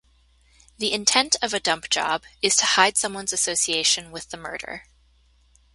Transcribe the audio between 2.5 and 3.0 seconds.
to hide